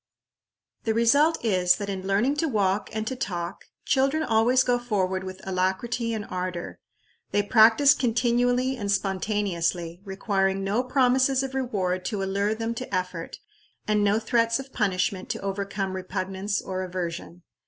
The 0.83 0.95
result 0.95 1.37
is, 1.45 1.75
that 1.75 1.87
in 1.87 2.07
learning 2.07 2.37
to 2.37 2.47
walk 2.47 2.89
and 2.91 3.05
to 3.05 3.15
talk, 3.15 3.65
children 3.85 4.23
always 4.23 4.63
go 4.63 4.79
forward 4.79 5.23
with 5.23 5.41
alacrity 5.47 6.11
and 6.15 6.25
ardor. 6.25 6.79
They 7.29 7.43
practise 7.43 7.93
continually 7.93 8.77
and 8.77 8.91
spontaneously, 8.91 10.01
requiring 10.03 10.63
no 10.63 10.81
promises 10.83 11.43
of 11.43 11.53
reward 11.53 12.03
to 12.05 12.23
allure 12.23 12.55
them 12.55 12.73
to 12.73 12.91
effort, 12.91 13.37
and 13.87 14.03
no 14.03 14.17
threats 14.17 14.57
of 14.59 14.73
punishment 14.73 15.29
to 15.29 15.41
overcome 15.41 15.95
repugnance 15.95 16.63
or 16.63 16.81
aversion. 16.81 17.43